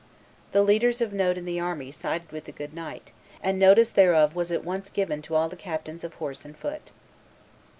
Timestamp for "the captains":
5.47-6.03